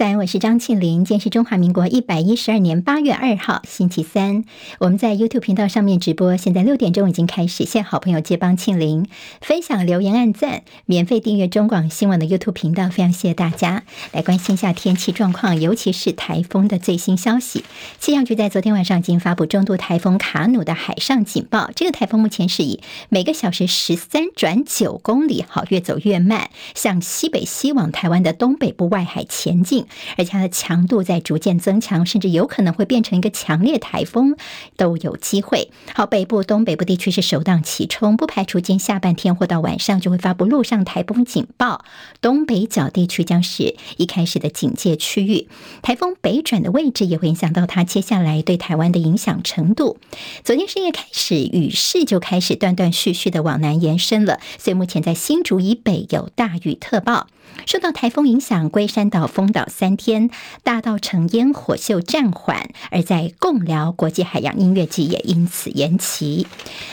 [0.00, 1.04] 早安，我是张庆玲。
[1.04, 4.46] 今天是中华民国一百一十二年八月二号，星期三。
[4.78, 7.66] 我们在 YouTube 频道上面直播，现在六点钟已经开始。
[7.66, 9.06] 谢好朋友接帮庆玲
[9.42, 12.88] 分享、留言、按赞，免费订阅中广新闻的 YouTube 频道。
[12.88, 13.82] 非常谢谢大家
[14.12, 17.66] 来关心一下天气状况，尤其是台风的最新消息。
[17.98, 21.70] 气象局在昨天晚上已经发布中度台风卡努的海上警报。
[21.76, 29.84] 这个台风目前是以每个小时十三转九公里，好，越走越慢，向西北西往台湾的东北部外海前进。
[30.16, 34.36] 而且它的强度在逐渐增强，甚至有可能会变成一个强烈台风，
[34.76, 35.70] 都有机会。
[35.94, 41.84] 好，北部、东北部地区是首当其冲，不排除今下半天或到晚上就会发布陆上台风警报。
[42.20, 45.48] 东北角地区将是一开始的警戒区域，
[45.82, 49.98] 台风北转的位置也会影响到它接下来对台湾的影响程度。
[50.44, 57.28] 昨天深夜开始，雨势就开始断断续续的往南延伸了，所以目前在新竹以北有大雨特报。
[57.66, 60.28] 受到台风影响，龟山岛封岛三天，
[60.62, 66.46] 大道成烟火秀暂缓，而在共寮国际海洋音乐季也因此延期。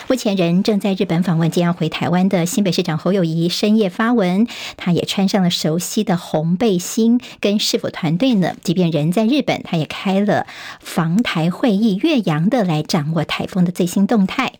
[0.07, 10.47] 目前人正在日本访问，将要回台湾的新北市长侯友谊深夜发文，他也穿上了熟悉的红背心，跟市府团队呢，即便人在日本，他也开了
[10.79, 14.53] 防台会议，岳阳的来掌握台风的最新动态。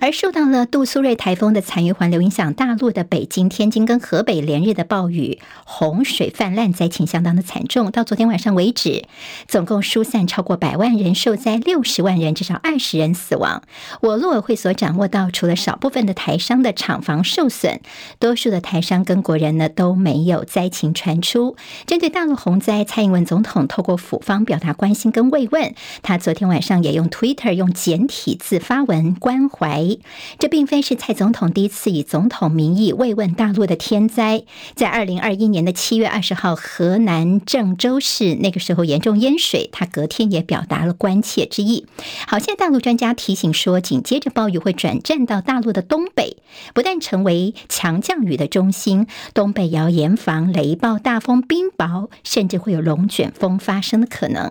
[0.00, 7.90] 而受到了杜苏芮台风的残余环流影响，大陆的北京、天津跟河北连日的暴雨，洪水泛滥，灾情相当的惨重。
[7.90, 9.04] 到昨天晚上为止，
[9.46, 13.62] 总共疏散超过百万人，受灾六十万人，至少二十人死亡。
[14.00, 17.80] 我陆委会所掌握到，除了少部分的台商的厂房受损，
[18.18, 21.56] 多数的台商跟国人呢都没有灾情传出。
[21.86, 25.74] 针对大陆洪灾，蔡英文总统透过府方表达关心跟慰问。
[26.02, 29.93] 他昨天晚上也用 Twitter 用简体字发文关怀。
[30.38, 34.44] 这并非是蔡总统第一次以总统名义慰问大陆的天灾。
[34.74, 41.86] 在二零二一年的七月二十号，河南郑州市那个时候严重淹水，他隔天也表达了关切之意。
[42.26, 46.38] 好，现在大陆专家提醒说，紧接着暴雨会转战到大陆的东北，
[46.72, 54.50] 不但成为强降雨的中心，东北也要严防雷暴、大风、冰雹，甚至会有龙卷风发生的可能。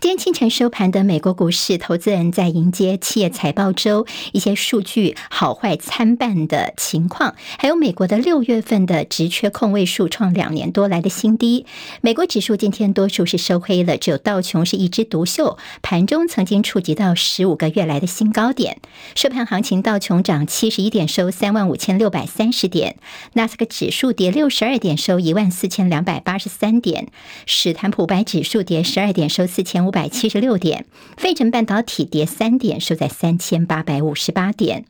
[0.00, 11.66] 今天清晨收盘的美国股市，投资人在迎接企业财报周一些数据好坏参半的情况，还有美国的六月份的职缺空位数创两年多来的新低。
[12.00, 18.78] 美国指数今天多数是收黑了，只有道琼是一枝独秀，盘中曾经触及到十五个月来的新高点。
[19.16, 22.92] 收盘行情，道琼涨七十一点，收三万五千六百三十点；
[23.32, 27.06] 纳斯克指数跌六十二点，收一万四千两百八十三点；
[27.46, 30.84] 史坦普白指数跌十二点，收四千五百七十六点，
[31.16, 34.84] 费城半导体跌三点，收在三千八百五十八点。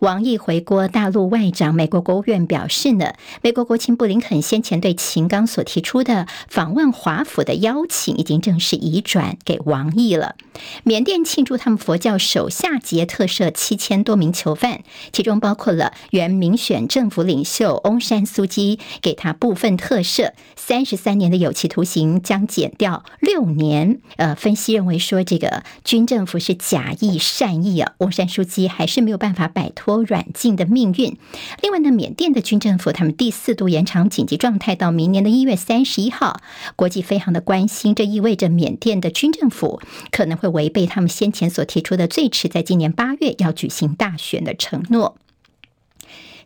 [0.00, 10.36] 王毅回国，大陆外长、美国国务院表示呢，美国国情布林肯先前对秦刚所提出的访问华府的邀请，已经正式移转给王毅了。
[10.84, 14.82] 缅甸庆祝他们佛教守夏节，特赦七千多名囚犯，
[15.12, 23.98] 其中包括了原民选政府领袖翁山苏姬，给他部分特赦，三十三年的有期徒刑将减掉六年。
[24.14, 29.87] 呃，分析认为说，这个军政府是假意善意啊，翁山苏姬还是没有办法摆脱。
[29.88, 31.16] 多软禁的命运。
[31.62, 36.42] 另外呢，缅甸的军政府他们第四度延长紧急状态到明年的一月三十一号，
[36.76, 45.16] 国际非常的关心，这意味着缅甸的军政府可能会违背他们先前所提出的最迟在今年八月要举行大选的承诺。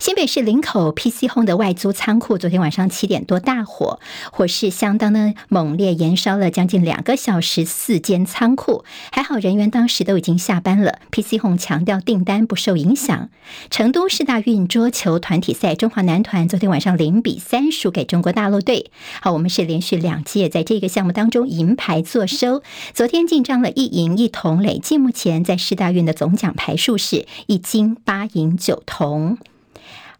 [0.02, 4.00] 新北市林口 PC Home 的外租仓库，昨天晚上七点多大火，
[4.32, 10.98] 火势相当的猛烈，燃烧了将近两个小时，四间仓库还好人员当时都已经下班了。
[11.12, 13.28] PC Home 强调订单不受影响。
[13.70, 18.90] 成都市大运桌球团体赛，中华男团昨天晚上零比三输给中国大陆队。
[19.20, 29.38] 好，我们是连续两届在这个项目当中银牌坐收，昨天进账了一银一铜，累计目前在市大运的总奖牌数是一金八银九铜。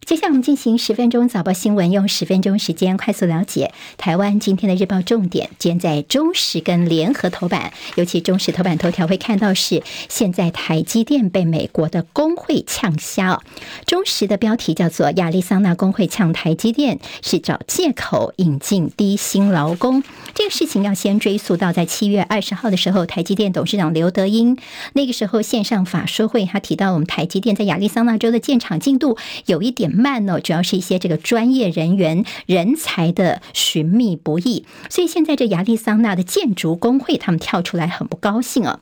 [0.04, 5.48] 接下来我们进行十分钟早报新闻，用十分钟时间快速了解台湾今天的日报重点。
[5.60, 13.40] 今天在中时跟联合头版，尤其中时头版头条会看到是现在台积电被美国的工会呛虾。
[13.86, 20.02] 中时的标题叫做亚利桑那工会呛台积电是找借口引进低薪劳工。
[20.34, 24.58] 这个事情要先追溯到在七月二十号的时候，台积电董事长刘德英
[24.94, 29.16] 那个时候线上法说会，他提到我们台积电在亚利桑那州的建厂进度
[29.46, 29.91] 有一点。
[29.92, 38.80] 慢呢，主要是一些这个专业人员人才的寻觅不易，所以现在这亚利桑那的建筑工会他们跳出来很不高兴啊。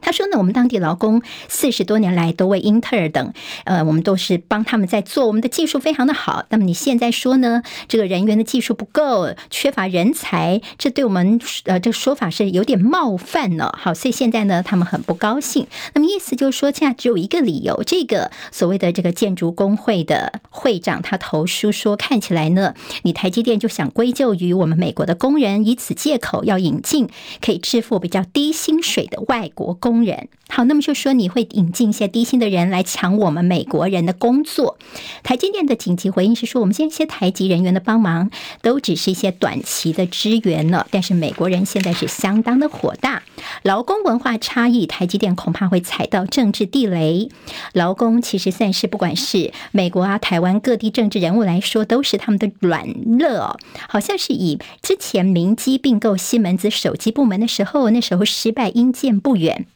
[0.00, 3.32] 他说呢，我们当地劳工四十多年来都为英特尔等，
[3.64, 6.44] 呃，我们都是帮他们在做，我们的技术非常的好。
[6.50, 13.76] 那么你现在说呢，这个人员的技术不够，缺乏人才，这对我们呃这个说法是有点冒犯了。
[13.80, 15.66] 好，所以现在呢，他们很不高兴。
[15.94, 27.08] 那么意思就是说，现在只有一个理由，这个所谓的这个建筑工会的会长他投书说，看起来呢，你台积电就想归咎于我们美国的工人，以此借口要引进
[27.40, 29.85] 可以支付比较低薪水的外国工。
[29.86, 34.78] 工人好，那么就说你会引进一些低薪的人来抢我们美国人的工作。
[35.22, 38.30] 台积电的紧急回应是说，我们现在一些台籍人员的帮忙
[38.62, 43.22] 都只是一些短期的支援了，但是美国人现在是相当的火大，
[43.62, 47.28] 劳工文化差异，台积电恐怕会踩到政治地雷。
[47.72, 53.56] 劳工其实算是不管是美国啊、台湾各地政治人物来说，都是他们的软肋哦。
[53.88, 59.66] 好像是以之前明基并购西门子手机部门的时候，那时候失败因见不远。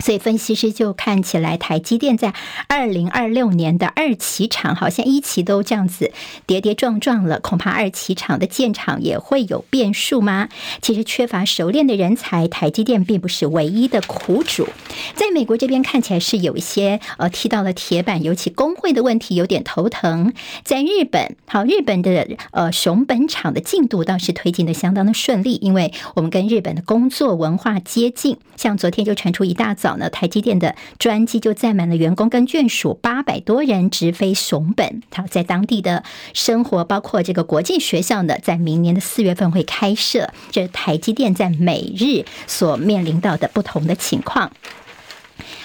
[0.00, 2.34] 所以分析师就看起来，台积电在
[2.68, 6.10] 二零二六年的二期厂，好像一期都这样子
[6.46, 10.48] 跌跌撞撞了，恐怕二期厂的建厂也会有变数吗？
[10.80, 14.66] 其实缺乏熟练的人才，台积电并不是唯一的苦主。
[15.14, 20.32] 在美国这边看起来是有一些呃踢到了铁板，尤其工会的问题有点头疼。
[20.64, 28.38] 在日本，好，日本的呃熊本厂的进度倒是推进的相当的顺利，因为我们跟日本的工作文化接近。
[28.56, 29.89] 像昨天就传出一大早。
[29.98, 35.02] 台积电的专机就载满了员工跟眷属，八百多人直飞熊本。
[35.14, 40.30] 好，在当地的生活，包括这个国际学校呢，在明年的四月份会开设。
[40.50, 44.52] 这是台积电在美日所面临到的不同的情况。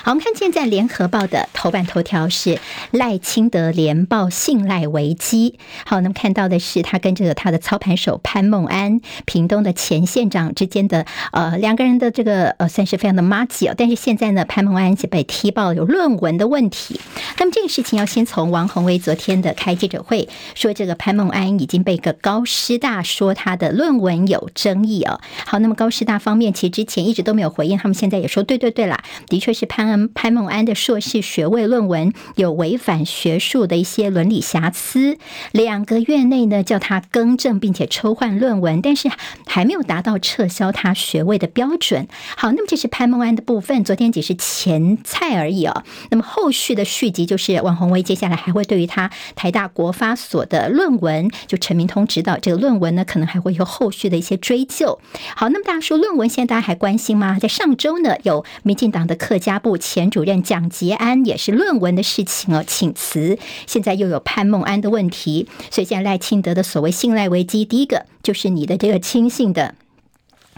[0.06, 2.60] 好，我们看现在联合报的头版头条是
[2.92, 5.58] 赖清德连报信赖危机。
[5.84, 13.74] 好，那么看到的是他跟这个他的操盘手潘孟安，屏东的前县长之间的呃两个人的这个呃算是非常的麻吉哦。
[13.76, 17.02] 但是现在呢，潘孟安是被踢爆有论文的问题。
[17.40, 25.20] 那么这个事情要先从王宏威昨天的开记者会说，这个潘孟安已经被一个高师大说他的论文有争议哦。
[25.48, 29.95] 好，那么高师大方面其实之前一直都没有回应，他们现在也说对对对啦，的确是潘。
[30.14, 35.18] 潘孟安的硕士学位论文有违反学术的一些伦理瑕疵，
[35.52, 39.10] 两个月内呢叫他更正并且抽换论文，但是
[39.46, 42.08] 还没有达到撤销他学位的标准。
[42.36, 45.84] 好，那么这是潘孟安的部分，昨天只是前菜而已哦。
[46.10, 55.00] 那么后续的续集就是王鸿威接下来还会对于他台大国发所的论文，就陈明通指导这个论文呢，可能还会有后续的一些追究。
[55.36, 57.38] 好，那么大家说论文现在大家还关心吗？
[57.40, 59.78] 在上周呢，有民进党的客家部。
[59.86, 63.38] 前主任蒋捷安也是论文的事情哦，请辞。
[63.68, 69.76] 现在又有潘孟安的问题，所以现在赖清德的所谓信赖危机，第一个就是你的这个亲信的。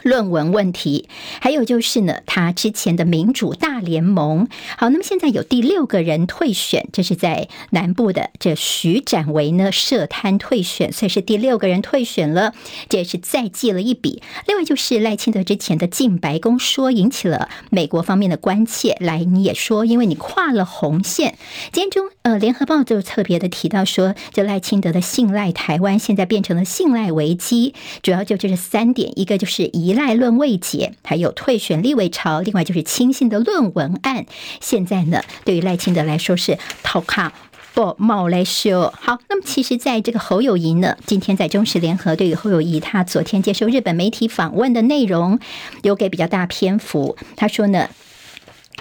[0.04, 1.10] 论文问题，
[1.42, 4.48] 还有就是呢，他之前的民主大联盟，
[4.78, 12.54] 好，那么现在有第六个人退选，这是在南部的这徐展维呢涉贪退选，所以是第六个人退选了，
[12.90, 14.22] 这也是再记了一笔。
[14.48, 21.38] 另外就是赖清德之前的进白宫说引起了美国方面的关切，来你也说，因为你跨了红线。
[21.72, 27.74] 今天中呃联合报就特别的提到说，这赖清德的信赖台湾现在变成了信赖危机，
[28.04, 34.26] 主要就这是三点，一个就是依赖论未解，还有退选立委潮，另外就是亲信的论文案。
[34.60, 37.32] 现在呢，对于赖清德来说是头卡
[37.74, 38.92] 不冒来修。
[39.00, 45.40] 好，那么其实在这个侯友谊呢，今天在中时联合对于侯友谊他昨天接受日本媒体访问的内容，
[45.82, 47.16] 留给比较大篇幅。
[47.38, 47.88] 他说呢。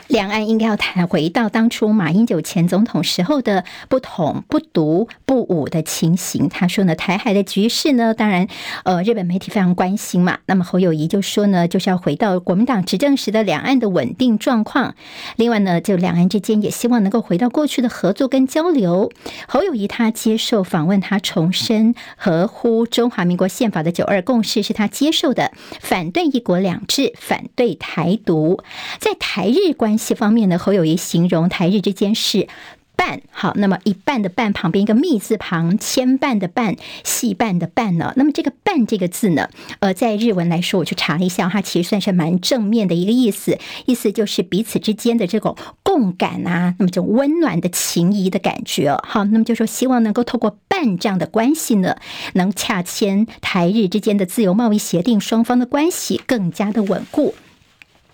[0.09, 6.49] 两岸应该要谈回到当初马英九前总统时候的不统、不独、不武的情形。
[6.49, 8.47] 他说呢，台海的局势呢，当然，
[8.85, 10.39] 呃，日本媒体非常关心嘛。
[10.47, 14.95] 那么侯友谊就说呢，就是要回到国民党执政时的两岸的稳定状况。
[15.35, 19.11] 另外呢，就两岸之间也希望能够回到过去的合作跟交流。
[19.49, 28.63] 侯友谊他接受访问，他重申合乎中华民国宪法的九二共识是他接受的，反对一国两制，反对台独，
[29.01, 29.96] 在台日关。
[29.97, 32.49] 关系方面呢，侯友谊形容台日之间是
[32.97, 38.13] 半好，那么一半的半旁边一个密字旁，牵绊的绊，系绊的绊呢？
[38.15, 39.49] 那么这个绊这个字呢，
[39.81, 48.95] 呃，在日文来说，我去查了一下，它其实算是蛮正面的一个意思，意思就是彼此之间的这种共感啊，那么这种温暖的情谊的感觉。
[49.03, 51.97] 好，那么就说希望能够透过绊这样的关系呢，
[52.35, 57.35] 能洽签台日之间的自由贸易协定，双方的关系更加的稳固。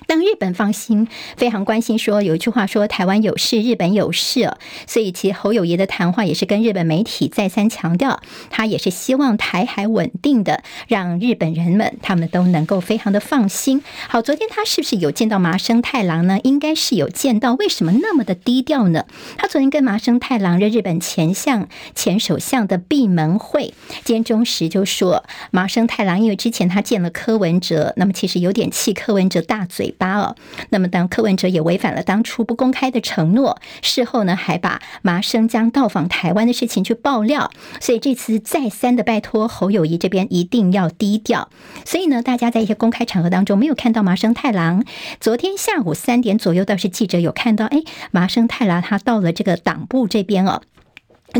[0.06, 4.52] 当日本放心，非常关心说，有一句话说台湾有事，日本有事，
[4.86, 13.82] 所以其实侯友谊的谈话也是跟日本媒体再三强调，他也是希望台海稳定的，让日本人们他们都能够非常的放心。
[14.08, 16.38] 好，昨天他是不是有见到麻生太郎呢？
[16.42, 19.06] 应该是有见到，为什么那么的低调呢？
[19.36, 23.72] 他昨天跟麻生太郎的日本前相前首相的闭门会，
[24.04, 30.34] 间中时就说麻生太郎因为之前他见了柯文哲，那么其实有点气柯文哲大嘴巴哦。
[30.70, 41.48] 那么当柯文哲也违反了当初不公开的承诺，事后呢还把麻生将到访台湾的事情去爆料，所以这次再三的拜托侯友谊这边一定要低调。
[41.84, 44.84] 所以呢，大家在一些公开场合当中没有看到麻生太郎。
[45.20, 50.62] 昨天下午三点左右，倒是记者有看到，哎，麻生太郎他到了这个党部这边哦。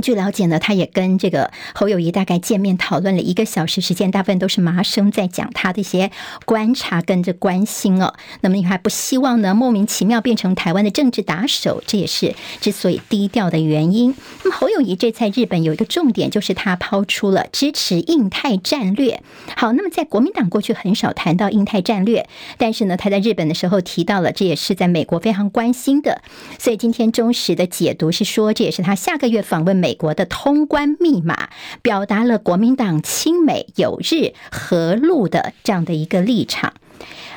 [0.01, 6.11] 据了解呢，他也跟这个侯友谊大概见面讨论了一个小时时间，大部分都是麻生在讲他的一些
[6.47, 8.15] 观察跟着关心哦。
[8.41, 14.15] 那么你还不希望呢莫名其妙变成台湾的政治打手，这也是之所以低调的原因。
[14.45, 19.23] 那么侯友谊这在日本有一个重点，就是他抛出了支持印太战略。
[19.57, 26.23] 好，那么在国民党过去很少谈到印太战略，但是呢他在日本的时候提到了，这也是在美国非常关心的。
[26.59, 29.82] 所以今天忠实的解读是说，这也是他下个月访问。
[29.83, 31.49] 美国的通关密码，
[31.83, 36.75] 表达了国民党亲美友日和陆的这样的一个立场。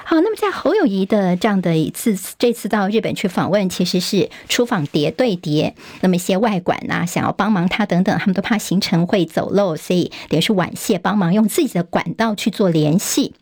[0.03, 5.73] 好，那么在侯友宜的这样的一次，这次到日本去访问，其实是出访谍对谍。
[6.01, 13.33] 那么一些外馆呐，想要帮忙他等等，他们都怕行程会走漏，所以也是婉谢帮忙，用自己的管道去做联系。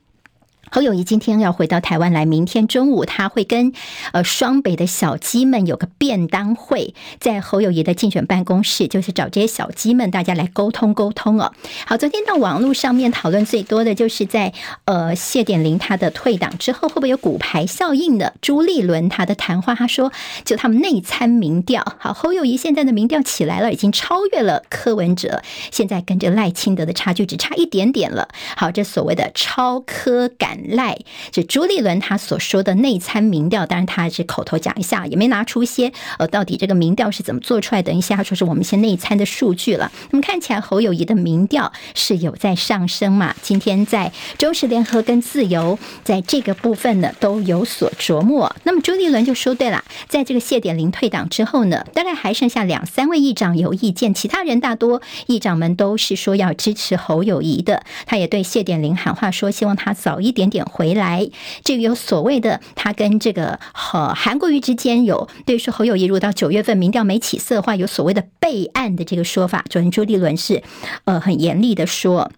[0.73, 3.71] 侯友谊今天要回到台湾来，明天中午他会跟
[4.11, 11.53] 呃双北的小鸡们有个便当会，在侯友谊的竞选办公室，就是找这些小鸡们，大家来沟通沟通哦。
[11.85, 14.51] 好，昨天到网络上面讨论最多的就是在
[14.85, 18.33] 呃谢点玲他的退党之后，会不会有骨牌效应的？
[18.41, 20.11] 朱立伦他的谈话，他说
[20.43, 28.29] 就他们内参民调，好，侯友谊现在的民调起来了，已经超越了柯文哲，现在跟着赖清德的差距只差一点点了。
[28.57, 30.61] 好，这所谓的超柯感。
[30.69, 30.97] 赖，
[31.31, 37.81] 就朱立伦他所说的内参民调，当然他是口头讲一下，也没拿出一些呃，到底这个民调是怎么做出来。
[37.81, 39.91] 等一下他说是我们一些内参的数据了。
[40.11, 43.35] 那么看起来侯友谊的民调是有在上升嘛？
[43.41, 48.55] 今天在中时联合跟自由在这个部分呢都有所琢磨。
[48.63, 57.83] 那么朱立伦就说对了，在这个谢点玲退党之后呢，大概还剩下两三位议长有意见，其他人大多议长们都是说要支持侯友谊的。
[58.05, 60.42] 他也对谢点玲喊话说，希望他早一点。
[60.43, 61.29] 点点回来，
[61.63, 69.63] 这个有所谓的，他跟这个和韩国瑜之间有对说侯友谊，如果到九月份民调没起色的话，有所谓的备案的这个说法。
[69.69, 70.61] 昨天朱立伦是
[71.05, 72.29] 呃很严厉的说，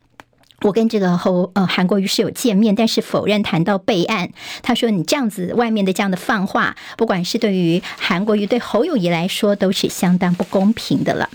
[0.61, 4.29] 我跟这个侯呃韩国瑜是有见面，但是否认谈到备案。
[4.61, 11.29] 他说你这样子外面的这样的放话，不管是对于韩国瑜对侯友谊来说，都是相当不公平的了。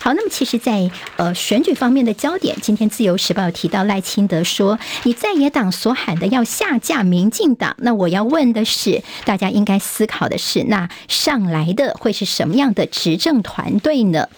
[0.00, 14.28] 好，那么其实在，呃选举方面的焦点，今天自由时报提到赖清德说，你在野党所喊的要下架民进党，那我要问的是，大家应该思考的是，那上来的会是什么样的执政团队呢？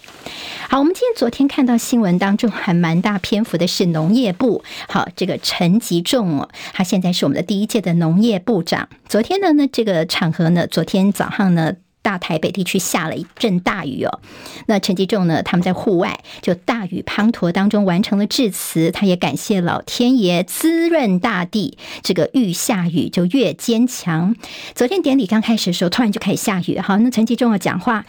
[0.69, 8.87] 好，我们今天昨天看到新闻当中还蛮大篇幅的是农业部，好，这个陈吉仲哦，他现在是我们的第一届的农业部长。
[9.07, 11.73] 昨天的呢，这个场合呢，昨天早上呢。
[12.01, 14.19] 大台北地区下了一阵大雨哦，
[14.67, 24.35] 那陈吉仲呢，他们在户外就大雨滂沱当中完成了致辞，他也感谢老天爷滋润大地，这个愈下雨就越坚强。
[24.75, 28.05] 昨天典礼刚开始的时候，突然就开始下雨，好，那陈吉仲要讲话。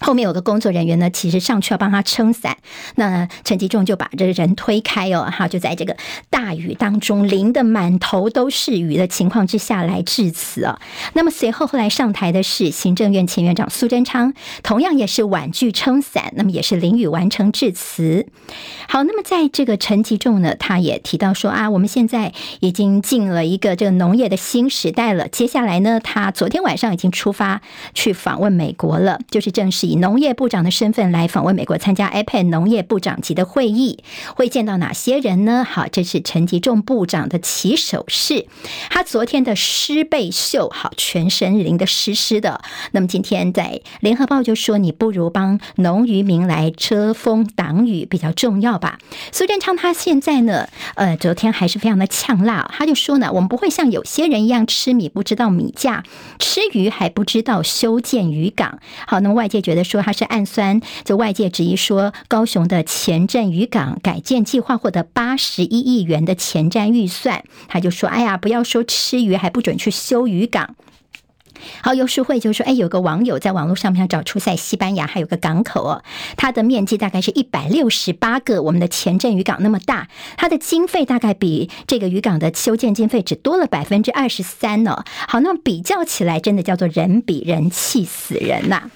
[0.00, 2.56] 后面有个工作人员呢，其实上去要帮他撑伞，
[2.96, 5.96] 那陈吉仲就把这个人推开哦，哈，就在这个
[6.28, 10.80] 大雨当中淋得满头都是雨的情况之下来致辞啊。
[11.12, 18.26] 那么随后后来上台的是行政院前院长苏贞昌，同样也是婉拒撑伞，那么也是淋雨完成致辞。
[18.88, 27.60] 好，那么在这个陈吉仲呢，他也提到说啊，我们现在已经进了一个这个农业的新时代了，接下来呢，他昨天晚上已经出发
[27.94, 29.67] 去访问美国了，就是正。
[29.70, 34.02] 是以农业部长的身份来访问美国，参加 APEC 农业部长级的会议，
[34.34, 35.62] 会见到哪些人呢？
[35.68, 38.46] 好，这是陈吉仲部长的起手式。
[38.88, 42.62] 他昨天的湿背秀，好，全身淋得湿湿的。
[42.92, 48.98] 那么今天在联合报就说，你不如帮农渔民来遮风挡雨比较重要吧。
[49.30, 56.04] 苏贞昌他现在呢，呃，昨天还是非常的呛辣，他就说呢，我们不会像有些人一样吃米不知道米价，
[56.38, 58.78] 吃鱼还不知道修建渔港。
[59.06, 59.57] 好，那么外界。
[59.58, 70.76] 界觉得说它是暗酸，就外界质疑说高雄的前镇渔港改建计划获得八十一亿元的前瞻预算，他就说：“哎呀，不要说吃鱼，还不准去修渔港。”
[71.82, 76.04] 好，游淑慧就说：“哎，有个网友在网络上面找出，在西班牙还有个港口哦，
[76.36, 85.04] 它的面积大概是一百六十八个我们的前镇渔港那么大，它的经费大概比这个渔港的修建经费只多了百分之二十三呢。
[85.26, 88.88] 好，那么比较起来，真的叫做人比人气死人呐、”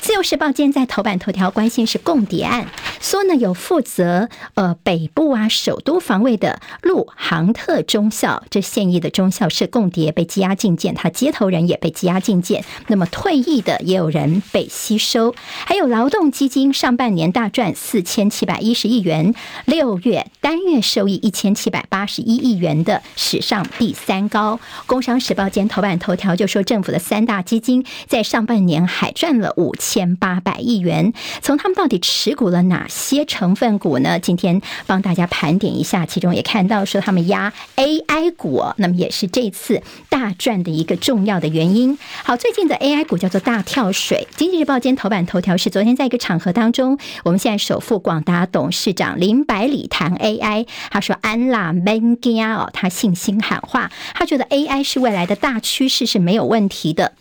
[0.00, 2.68] 自由时报今天在头版头条关心是共谍案，
[3.00, 12.64] 说呢有负责呃北部啊首都防卫的陆航特中校，这现役的中校是共谍被羁押禁见，他接头人也被羁押禁见。
[12.86, 24.60] 那么退役的也有人被吸收，还有劳动基金上半年大赚四千七百一十亿元，六月单月收益一千七百八十一亿元的史上第三高。
[24.86, 29.67] 工商时报今天头版头条就说政府的三大基金在上半年还赚了五。
[29.68, 34.18] 五千八百亿元，从他们到底持股了哪些成分股呢？
[34.18, 41.98] 今天帮大家盘点一下，其中也看到说他们押 AI 股，那么也是这次大赚的一个重要的原因。
[42.24, 44.26] 好，最近的 AI 股叫做大跳水。
[44.36, 57.12] 经济日报今天头版头条是昨天在一个场合当中，我们现在首富广达董事长林百里谈 AI，他说安啦 manga 哦，他信心喊话，他觉得 AI 是未来的大趋势是没有问题的。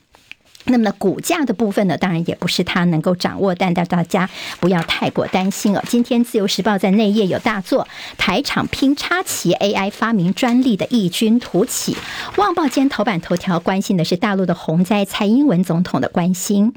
[0.68, 5.84] 那么呢，股价的部分呢，当然也不是他能够掌握，但大家不要太过担心哦。
[5.88, 11.96] 今天自由时报在内页有大作，台厂拼插旗 AI 发明专利的异军突起。
[12.36, 16.74] 旺报今天头版头条关心的是大陆的洪灾，蔡英文总统的关心。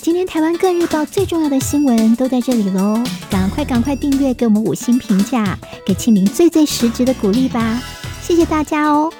[0.00, 7.82] 今天台湾各日报最重要的新闻都在这里喽，赶快赶快订阅，给我们五星评价，给庆明最最实质的鼓励吧，
[8.22, 9.12] 谢谢大家哦。